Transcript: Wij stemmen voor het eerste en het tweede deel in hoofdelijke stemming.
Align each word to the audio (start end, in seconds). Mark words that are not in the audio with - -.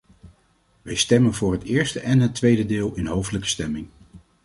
Wij 0.81 0.95
stemmen 0.95 1.33
voor 1.33 1.51
het 1.51 1.63
eerste 1.63 1.99
en 1.99 2.19
het 2.19 2.35
tweede 2.35 2.65
deel 2.65 2.95
in 2.95 3.05
hoofdelijke 3.07 3.47
stemming. 3.47 3.87